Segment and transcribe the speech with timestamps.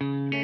[0.00, 0.35] Mm-hmm.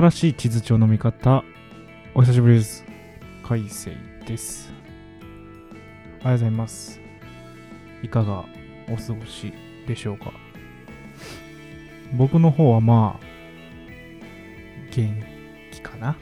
[0.00, 1.44] 新しい地図帳の見方、
[2.14, 2.86] お久しぶりです。
[3.42, 3.90] 海星
[4.26, 4.72] です。
[6.22, 6.98] おはようございます。
[8.02, 8.46] いかが
[8.88, 9.52] お過ごし
[9.86, 10.32] でしょうか
[12.14, 13.24] 僕の方はまあ、
[14.90, 15.22] 元
[15.70, 16.16] 気かな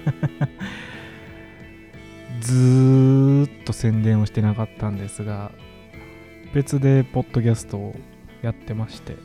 [2.40, 5.52] ずーっと宣伝をしてなかったんですが、
[6.54, 7.94] 別でポッドキャストを
[8.40, 9.18] やってまして、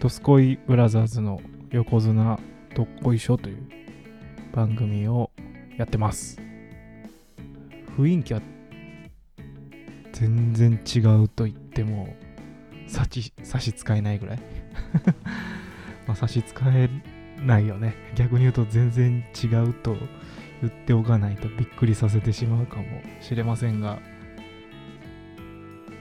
[0.00, 1.40] ドスコイブラザーズの
[1.72, 2.40] 横綱
[2.74, 3.62] どっこいしょという
[4.52, 5.30] 番組を
[5.76, 6.40] やってます。
[7.96, 8.40] 雰囲気は
[10.12, 12.16] 全然違うと言っても
[12.88, 14.38] 差し差し支えないぐらい
[16.08, 16.88] まあ差し支え
[17.44, 17.94] ないよね。
[18.16, 19.96] 逆に言うと全然違うと
[20.62, 22.84] 言っておかないとびっくりさせてしまうかも
[23.20, 24.00] しれませんが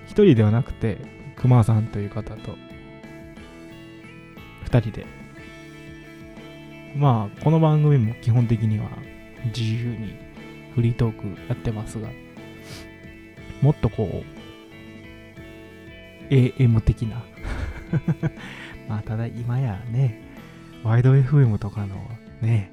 [0.08, 0.98] 一人ではなくて
[1.36, 2.58] 熊さんという方と
[4.64, 5.19] 二人で
[7.00, 8.90] まあこの番組も基本的には
[9.56, 10.18] 自由に
[10.76, 12.10] フリートークやってますが
[13.62, 14.24] もっとこ
[16.30, 17.24] う AM 的な。
[18.90, 20.22] まあただ今やね
[20.84, 21.96] ワイド FM とかの
[22.42, 22.72] ね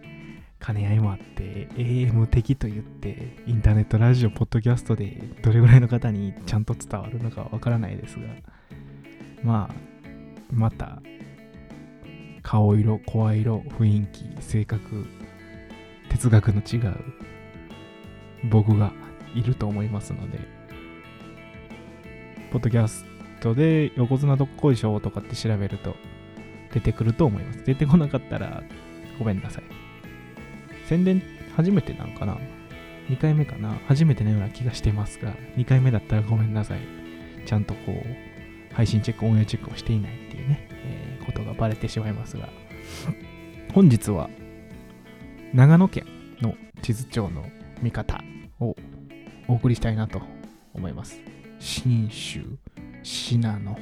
[0.58, 8.26] 兼ね合いもあって AM 的と言ってインターネットラジオポッドキャストでどれぐらいの方にちゃんと伝わるのかわからないですが
[9.44, 9.74] まあ
[10.50, 11.00] また
[12.46, 15.04] 顔色、声色、雰囲気、性格、
[16.10, 16.94] 哲学の違う
[18.44, 18.92] 僕が
[19.34, 20.38] いると思いますので、
[22.52, 23.04] ポッドキャス
[23.40, 25.96] トで横綱どっこいしょとかって調べると
[26.72, 27.64] 出てくると思います。
[27.64, 28.62] 出てこなかったら
[29.18, 29.64] ごめんなさい。
[30.84, 31.20] 宣伝
[31.56, 32.38] 初めてなんかな
[33.08, 33.76] ?2 回目かな？
[33.88, 36.78] 初めてのような気がしてますが、2回目だったらごめんなさい。
[37.44, 38.04] ちゃんとこ
[38.70, 42.48] う、配信チェック、オンエアチェックをしていないっていうね、えーことがバレてしまいますが、
[43.74, 44.30] 本日は
[45.52, 46.06] 長野県
[46.40, 47.44] の地図帳の
[47.82, 48.22] 見方
[48.60, 48.74] を
[49.48, 50.22] お送りしたいなと
[50.72, 51.20] 思います。
[51.58, 52.44] 信州、
[53.02, 53.76] 信濃、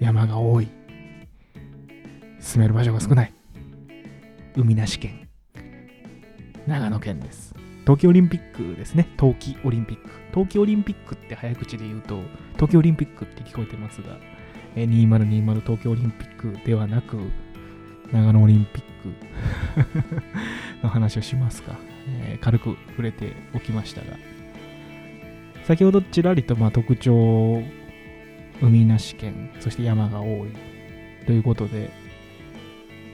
[0.00, 0.68] 山が多い、
[2.38, 3.32] 住める場所が少ない、
[4.56, 5.28] 海なし県、
[6.66, 7.54] 長野県です。
[7.84, 9.08] 冬季オリンピックですね。
[9.18, 10.08] 冬季オリンピック。
[10.32, 12.22] 冬季オリンピックって早口で言うと、
[12.56, 14.16] 冬季オリンピックって聞こえてますが、
[14.76, 17.18] 2020東京オリンピックではなく、
[18.12, 19.14] 長野オリンピック
[20.82, 21.76] の話をしますか、
[22.08, 24.16] えー軽く触れておきましたが、
[25.64, 27.62] 先ほどちらりとま特徴、
[28.60, 30.48] 海なし県、そして山が多い
[31.26, 31.90] ということで、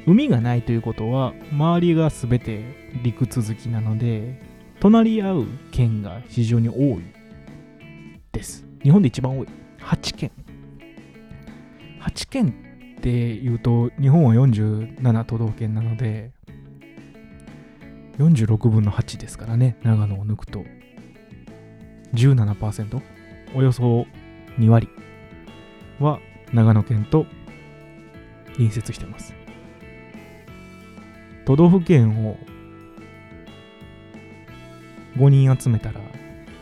[0.07, 2.65] 海がないということは、周りが全て
[3.03, 4.41] 陸続きなので、
[4.81, 7.03] 隣り合う県が非常に多い
[8.33, 8.67] です。
[8.83, 9.47] 日本で一番多い。
[9.81, 10.31] 8県。
[12.11, 12.55] 8県
[12.99, 16.33] っていうと、日本は47都道府県なので、
[18.19, 20.65] 46分の8ですからね、長野を抜くと。
[22.15, 23.01] 17%
[23.55, 24.07] およそ
[24.59, 24.89] 2割
[26.01, 26.19] は
[26.53, 27.25] 長野県と
[28.55, 29.33] 隣接してます。
[31.47, 32.37] 都道府県を
[35.17, 36.01] 5人集めたら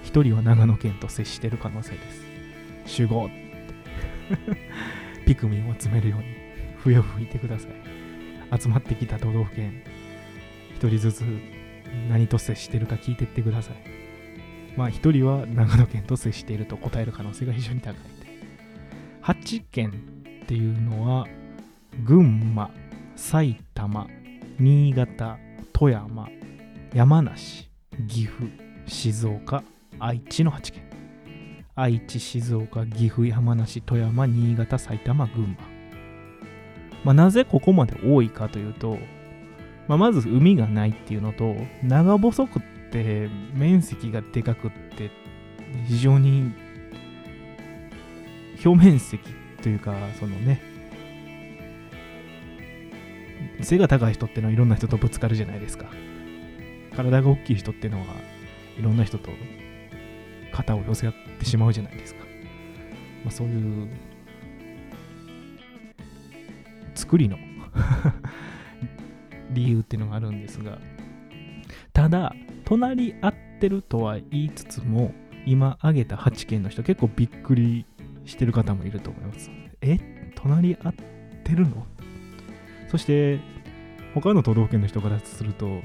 [0.04, 2.26] 1人は長野県と接してる可能性です。
[2.87, 3.31] 集合
[5.28, 6.26] ピクミンを集めるように
[6.78, 8.58] 笛を吹いてください。
[8.58, 9.82] 集まってきた都道府県
[10.80, 11.22] 1人ずつ
[12.08, 13.76] 何と接してるか聞いてってください。
[14.74, 17.94] まあ1人は長野県と接していると答える可能性が非常に高い。
[19.22, 19.92] 8県
[20.44, 21.26] っていうのは
[22.06, 22.70] 群馬、
[23.14, 24.06] 埼玉、
[24.58, 25.38] 新潟、
[25.74, 26.31] 富山、
[26.94, 27.69] 山梨、
[28.08, 28.44] 岐阜、
[28.86, 29.62] 静岡、
[29.98, 30.88] 愛知の8県。
[31.80, 35.54] 愛知、静岡、岐阜、山梨、富山、新潟、埼玉、群馬。
[37.04, 38.98] まあ、なぜここまで多いかというと、
[39.86, 41.54] まあ、まず海がないっていうのと、
[41.84, 45.12] 長細くって面積がでかくって、
[45.86, 46.52] 非常に
[48.64, 49.22] 表面積
[49.62, 50.60] というか、そのね、
[53.60, 55.86] 背が高い人ってのはいろんな人とぶつかるじゃないですか。
[56.96, 58.06] 体が大きい人ってのは
[58.76, 59.31] いろんな人と
[60.52, 62.24] 肩を寄せ合ってしまうじゃないですか。
[63.24, 63.88] まあ、そういう
[66.94, 67.38] 作りの
[69.50, 70.78] 理由っていうのがあるんですが
[71.92, 72.34] ただ
[72.64, 75.12] 隣り合ってるとは言いつつも
[75.46, 77.86] 今挙げた8件の人結構びっくり
[78.24, 79.50] してる方もいると思います。
[79.80, 79.98] え？
[80.34, 80.94] 隣り合っ
[81.44, 81.86] てるの？
[82.88, 83.40] そして
[84.14, 85.80] 他の都道府県の人からすると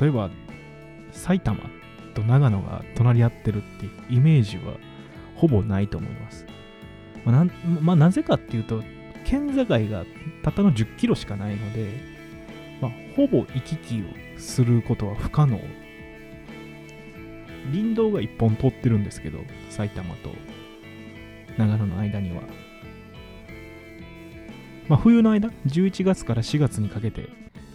[0.00, 0.30] 例えば
[1.12, 1.62] 埼玉っ
[2.20, 4.74] と長野が隣り合ってるっていうイメージは
[5.36, 6.46] ほぼないと思います。
[7.24, 8.82] まあ、なまあ、なぜかっていうと、
[9.24, 9.78] 県境が
[10.42, 11.90] たったの10キロしかないので、
[12.80, 14.04] まあ、ほぼ行き来を
[14.38, 15.60] することは不可能。
[17.70, 19.38] 林道が1本通ってるんですけど、
[19.68, 20.30] 埼玉と
[21.56, 22.42] 長野の間には。
[24.88, 27.28] まあ、冬の間、11月から4月にかけて、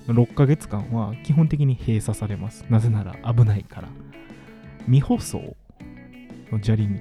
[0.07, 2.65] 6ヶ月間は基本的に閉鎖されます。
[2.69, 3.89] なぜなら危ないから。
[4.85, 5.55] 未舗装
[6.51, 6.93] の砂利道。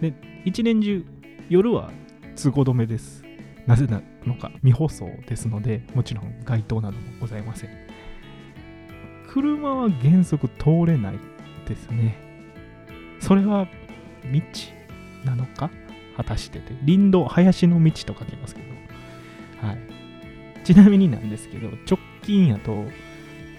[0.00, 1.04] で、一年中、
[1.48, 1.90] 夜は
[2.34, 3.24] 通行止めです。
[3.66, 7.70] なぜなのか、未舗装ですので、もちろん街灯などもございません。
[9.28, 11.18] 車は原則通れない
[11.68, 12.16] ですね。
[13.20, 13.68] それは
[14.32, 14.40] 道
[15.24, 15.70] なのか？
[16.16, 16.74] 果たしてて。
[16.84, 19.66] 林道、林の道と書きますけど。
[19.66, 19.78] はい。
[20.64, 22.84] ちなみになんですけど、直近やと、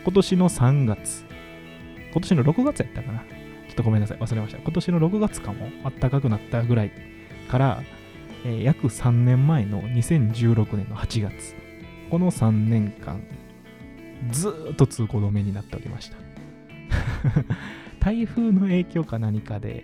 [0.04, 1.26] 今年の3月、
[2.14, 3.20] 今年の6月やったかな。
[3.20, 3.26] ちょ
[3.72, 4.60] っとごめんなさい、忘れました。
[4.60, 6.92] 今年の6月かも、あったかくなったぐらい
[7.50, 7.82] から、
[8.46, 11.56] えー、約3年前の2016年の8月、
[12.12, 13.24] この3年間、
[14.30, 16.18] ずっと通行止めになっておりました。
[18.00, 19.84] 台風の影響か何かで、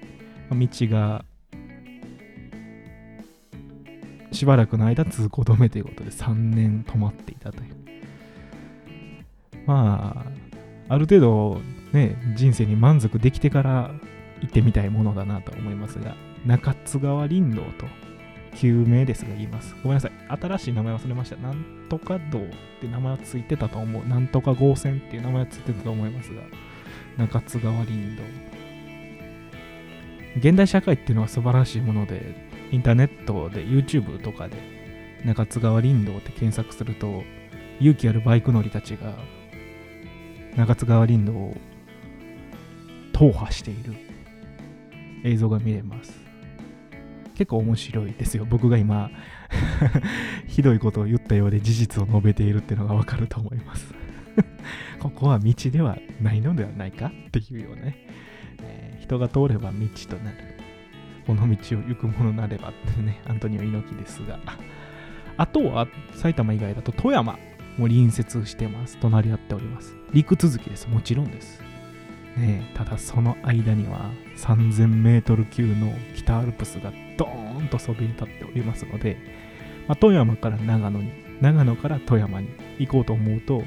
[0.52, 1.26] 道が
[4.32, 7.76] しばらくの間通行止めということで3年止まっていたという。
[9.66, 10.26] ま
[10.90, 11.62] あ、ある程度
[11.94, 13.92] ね、人生に満足できてから
[14.42, 16.16] 行ってみたいものだなと思いますが、
[16.46, 17.88] 中津川林道と、
[18.56, 19.76] 旧名ですが言います。
[19.84, 20.12] ごめんなさい。
[20.28, 21.36] 新しい名前忘れました。
[21.38, 22.42] なんとか道っ
[22.82, 24.06] て名前はついてたと思う。
[24.06, 26.42] なんとか号線っていう名前はついてたと思いますが、
[27.18, 28.24] 中津川林道。
[30.38, 34.58] 現代社会っていうのは素晴らしいもので、インターネットで YouTube とかで
[35.26, 37.24] 中津川林道って検索すると、
[37.80, 39.14] 勇気あるバイク乗りたちが
[40.58, 41.58] 中津川林道を
[43.20, 43.94] 踏破している
[45.26, 46.18] 映像が見れます。
[47.36, 48.46] 結構面白いですよ。
[48.50, 49.12] 僕が今
[50.48, 53.94] ひどいことを言ったようで事実を述べているっていうのがわかると思います
[55.00, 57.98] ここは道ではないのではないかっていうようなね、
[58.64, 60.38] えー、人が通れば道となる。
[61.28, 64.40] この道を行くものなればってね、アントニオ猪木ですが。
[65.38, 67.34] あとは埼玉以外だと富山
[67.78, 68.98] も隣接してます。
[68.98, 69.96] 隣り合っております。
[70.14, 70.88] 陸続きです。
[70.88, 71.62] もちろんです。
[72.38, 79.18] ねただその間には3000メートル級の北アルプスがドーンとそびえ立っておりますので、
[79.88, 81.12] まあ、富山から長野に、
[81.42, 82.50] 長野から富山に
[82.80, 83.66] 行こうと思うと、ま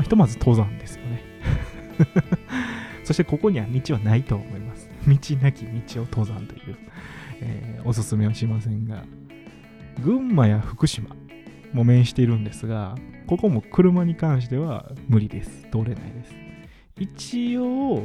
[0.00, 1.22] あ、ひとまず登山ですよね。
[3.04, 4.88] そしてここには道はないと思います。
[5.06, 6.76] 道なき道を登山という、
[7.40, 9.04] えー、おすすめはしませんが、
[10.02, 11.14] 群馬や福島
[11.72, 12.96] も面しているんですが、
[13.26, 15.68] ここも車に関しては無理です。
[15.70, 16.49] 通れないです。
[17.00, 18.02] 一応、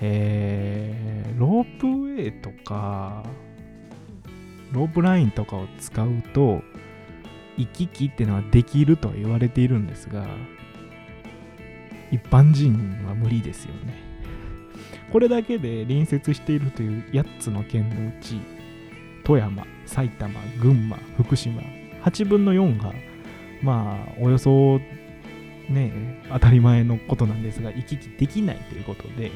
[0.00, 3.24] えー、ロープウェイとか、
[4.70, 6.62] ロープラインとかを使うと、
[7.56, 10.26] 行き来ってのはできると言われているんですが、
[12.12, 13.94] 一般人は無理ですよね。
[15.10, 18.40] これだけで隣接しているという8つの県のうち、
[19.24, 21.62] 富山、埼玉、群馬、福島、
[22.04, 22.92] 8分の4が、
[23.62, 24.80] まあ、およそ
[25.68, 29.30] ね、当たり前のことなんですが、行き来できないということで、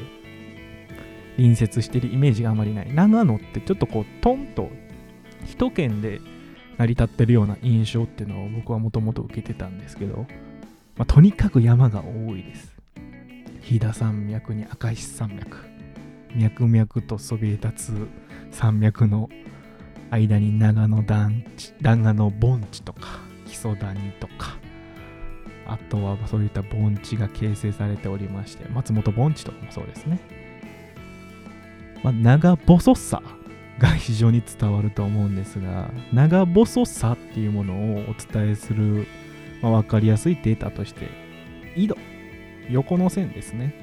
[1.35, 2.93] 隣接してるイメージがあまりない。
[2.93, 4.69] 長野ってちょっとこう、トンと
[5.45, 6.21] 一県で
[6.77, 10.25] 成り立ってるような印象っていうのを僕はもともと受けてたんですけど、
[10.95, 12.73] まあ、とにかく山が多いです。
[13.61, 15.57] 飛騨山脈に赤石山脈、
[16.35, 18.07] 脈々とそびえ立つ
[18.51, 19.29] 山脈の
[20.11, 24.57] 間に長野団地、長野盆地とか、木曽谷とか、
[25.65, 30.19] あとはそういった盆地が形成されておりまして、松本盆地とかもそうですね。
[32.03, 33.21] まあ、長細さ
[33.79, 39.07] が非常に伝わると思うんですが、長細さっていうものをお伝えする、
[39.61, 41.07] まあ、分かりやすいデータとして、
[41.75, 41.97] 緯度、
[42.69, 43.73] 横の線ですね。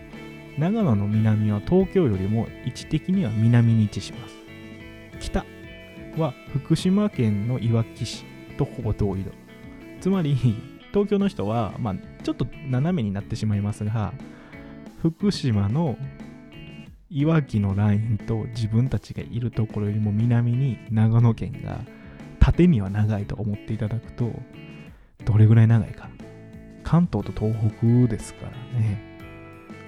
[0.58, 4.34] 長野の南は東京よりも位置的には南に位置します。
[5.20, 5.44] 北
[6.18, 8.24] は福島県のいわき市
[8.58, 9.32] とほぼ同緯度。
[10.00, 10.36] つまり、
[10.92, 14.12] 東京の人は、まあ、ちょっと斜めになってしまいますが、
[15.02, 15.96] 福島の
[17.08, 21.80] いわきのラインと自分たちがいるところよりも南に長野県が
[22.38, 24.32] 縦には長いと思っていただくと、
[25.24, 26.08] どれぐらい長いか
[26.82, 29.10] 関東と東北ですからね。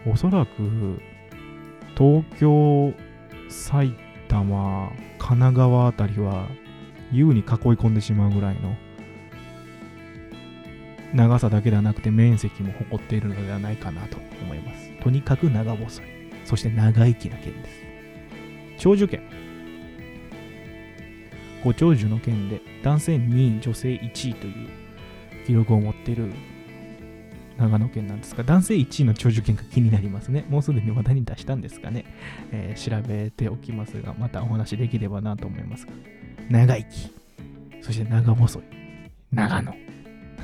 [0.07, 1.01] おそらく
[1.97, 2.93] 東京、
[3.49, 3.95] 埼
[4.29, 6.49] 玉、神奈川あたりは
[7.13, 8.75] 優に囲い込んでしまうぐらいの
[11.15, 14.91] 長さだけではなくて面積も誇っているのではないかなと思います。
[15.03, 16.05] とにかく長細い。
[16.45, 17.75] そして長生きな県です。
[18.79, 19.23] 長寿県。
[21.63, 24.69] ご長寿の県で男性2位、女性1位という
[25.47, 26.33] 記録を持っている
[27.57, 30.45] 長野県なんですが、男性1位の長寿県が気になりますね。
[30.49, 32.05] もうすでに話題に出したんですかね。
[32.51, 35.93] えー、調べておきますが、またお話できればなと思いますが。
[36.49, 37.13] 長生き。
[37.81, 38.63] そして長細い。
[39.31, 39.92] 長野。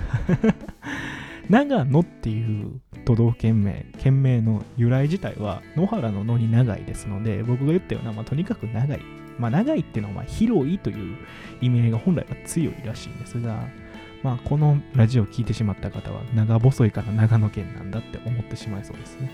[1.49, 9.01] 長野っていう都道府県名、県名の由来自体は野原の野に長いですので、僕が言ったような、まあ、とにかく長い。
[9.39, 11.17] まあ、長いっていうのはま広いという
[11.61, 13.69] 意味合いが本来は強いらしいんですが、
[14.23, 19.31] まあ、このラジオを聞いてしまった方は長細いから長野県なんだって思ってしまいそうですね。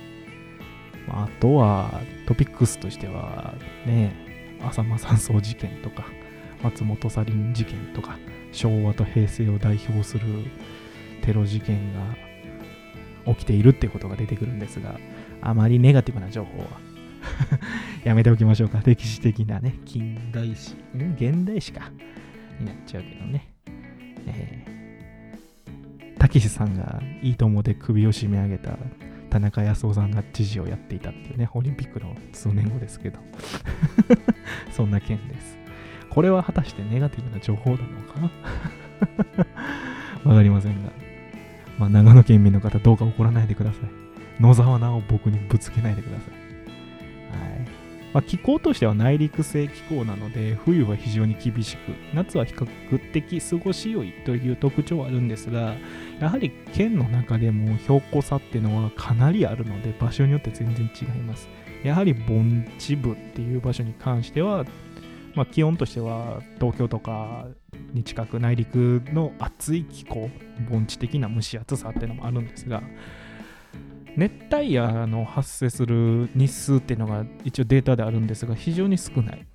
[1.09, 3.55] あとはトピックスとしては
[3.87, 4.15] ね、
[4.63, 6.07] 浅間山荘事件とか、
[6.65, 8.19] 松本サリン事件とか、
[8.53, 10.27] 昭和と平成を代表する
[11.23, 14.99] テロ事件が起きているってことが出てくるんですが、
[15.43, 16.67] あまりネガティブな情報は
[18.05, 18.81] やめておきましょうか。
[18.85, 21.91] 歴史的なね、近代史、現代史か。
[22.59, 23.51] になっちゃうけどね。
[24.27, 28.79] えー、たけしさんがいいと思って首を締め上げた
[29.29, 33.19] 田中康夫さんが知事をやっていたっていうね、オリンピックの数年後ですけど。
[34.71, 35.64] そんな件です。
[36.15, 38.31] これは果たしてネガティブな情報なのか？
[40.29, 40.91] わかりませんが。
[41.79, 43.79] まあ、長野県民の方、どうか怒らないでくださ
[44.39, 44.43] い。
[44.43, 47.39] 野沢菜を僕にぶつけないでください。
[47.39, 47.59] はい
[48.13, 51.81] まあ、気候としては内陸性気候なので、冬は非常に厳しく、
[52.15, 55.75] 夏は比較的過ごしよいという特徴はあるんですが、
[56.21, 61.49] やはり県の中でも標高差っていうのはかなりあるので、場所によって全然違います。
[61.83, 64.65] やはり盆地部っていう場所に関しては、
[65.35, 67.47] まあ、気温としては東京とか
[67.93, 70.31] に近く内陸の暑い気候
[70.71, 72.83] 盆地的な蒸し暑さっていうのもあるんですが
[74.17, 79.47] 熱帯夜の発生する日数っていうのが一応データであるんですが非常に少ない。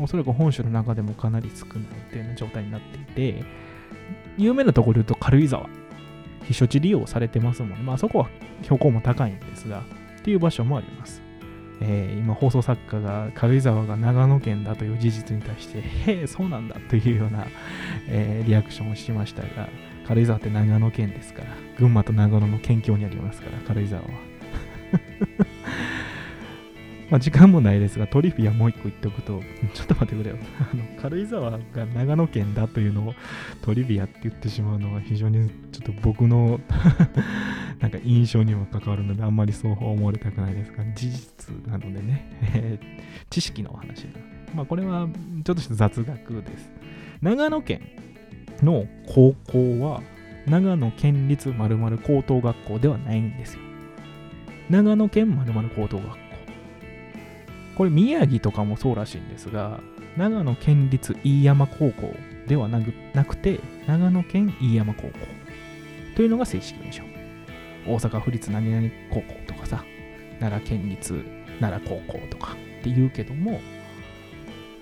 [0.00, 3.44] おそらく本州の中でもかなり少ないっていうような状態になっていて
[4.38, 5.68] 有名なところで言うと軽井沢。
[6.42, 7.76] 避暑地利用されてますもんね。
[7.82, 8.28] まあそこは
[8.62, 9.80] 標高も高いんですが
[10.18, 11.22] っていう場所もあります。
[11.84, 17.46] えー、今放送作家が軽井沢が長野県だという事実に対して、へえ、そうなんだというような、
[18.08, 19.68] えー、リアクションをしましたが、
[20.06, 21.48] 軽井沢って長野県ですから、
[21.78, 24.08] 群馬と長野の県境にありますから、軽井沢は。
[27.10, 29.42] ま、時間もないですが、トリビアもう一個言っておくと、
[29.74, 30.38] ちょっと待ってくれよ。
[30.72, 31.58] あの軽井沢が
[31.94, 33.14] 長野県だというのを
[33.60, 36.58] トリビアって言ってしまうのは非常にちょっと僕の
[37.82, 42.78] なんか印象にも関わるので、あんまりそう思われたくないですが、事実なのでね、
[43.28, 44.20] 知識のお話なので、
[44.54, 45.08] まあ、これは
[45.42, 46.70] ちょっとした雑学です。
[47.20, 47.80] 長野県
[48.62, 50.00] の高校は、
[50.46, 53.60] 長野県立〇〇高等学校ではないんですよ。
[54.70, 56.16] 長野県〇〇高等学校。
[57.74, 59.80] これ宮城とかもそうらしいんですが、
[60.16, 62.14] 長野県立飯山高校
[62.46, 63.58] ではなくなくて、
[63.88, 65.12] 長野県飯山高校
[66.14, 67.11] というのが正式名称。
[67.86, 69.84] 大阪府立何々高校とかさ、
[70.40, 71.24] 奈良県立
[71.60, 73.60] 奈良高校とかって言うけども、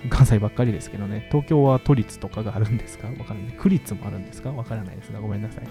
[0.09, 3.09] 関西ばっかりですけどね、東京は都立とかがあるんですか？
[3.09, 3.53] わからない。
[3.53, 4.51] 区立もあるんですか？
[4.51, 5.65] わからないですが、ごめんなさい。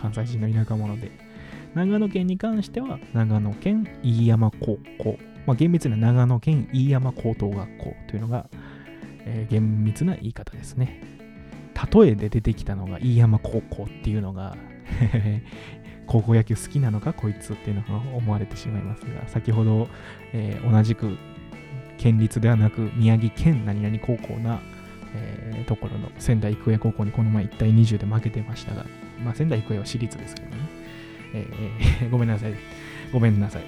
[0.00, 1.10] 関西人の田舎者で。
[1.74, 8.50] 長野県に関しては、長野県飯山高校まあ、厳密な長野県飯山高等学校というのが、
[9.24, 11.00] えー、厳密な言い方ですね。
[11.92, 14.56] 例えで出てきたのが飯山高校っていうのが
[16.10, 19.88] 高校野球好きなのかこいつっていうのが思われてしまいますが、先ほど、
[20.32, 21.16] えー、同じく
[21.98, 24.60] 県立ではなく宮城県何々高校な、
[25.14, 28.86] えー、ところの仙台育英高校にこの前1対20で負けてましたが、
[29.24, 30.56] まあ、仙台育英は私立ですけどね、
[31.32, 32.54] えー、 ごめんなさい。
[33.12, 33.62] ごめんなさい。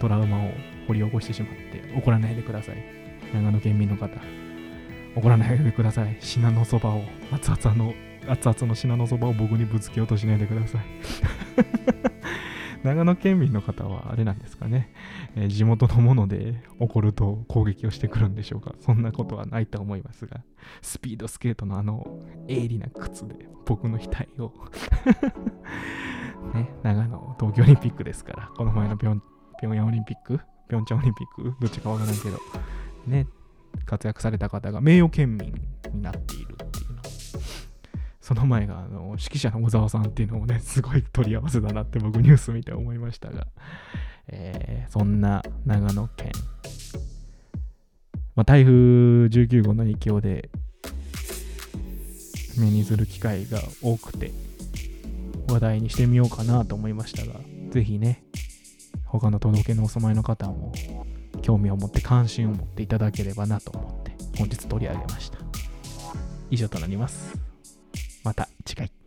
[0.00, 0.50] トラウマを
[0.86, 2.76] 掘り起こしてしまって怒らないでください。
[3.32, 4.10] 長野県民の方。
[5.16, 6.14] 怒らないでください。
[6.20, 7.94] シナノそばを、熱々の、
[8.28, 11.49] 熱々のシナノそばを僕にぶつけようとしないでください。
[12.82, 14.92] 長野県民の方はあれなんですかね、
[15.36, 18.74] えー、地元のもので怒ると攻撃をしてくるんでしょうか。
[18.80, 20.42] そんなことはないと思いますが、
[20.82, 22.06] スピードスケートのあの
[22.48, 23.34] 鋭利な靴で
[23.66, 24.52] 僕の額を。
[26.54, 29.22] ね、長野東京オリンピックですから、この前のピョン
[29.60, 30.40] ピョンヤンオリンピック？
[30.68, 31.54] ピョンチャンオリンピック？
[31.60, 32.38] どっちかわからんけど、
[33.06, 33.26] ね、
[33.84, 35.52] 活躍された方が名誉県民
[35.92, 36.89] になっているっていう。
[38.30, 43.48] その前があの指揮者の小沢さんっていうのもね、 すごい取り合わせだなって僕ニュース見て思いましたが、
[44.28, 46.30] えーそんな長野県、
[48.36, 48.74] まあ、台風
[49.26, 50.48] 19号の影響で
[52.58, 54.30] 目にする機会が多くて
[55.48, 58.22] 話題にしてみようかなと思いましたが、ぜひね、
[59.06, 60.72] 他の届けのお住まいの方も
[61.42, 65.38] 興味を持って関心を持っていただければなと思って本日取り上げました。
[66.48, 67.49] 以上となります。
[68.22, 68.99] また次回。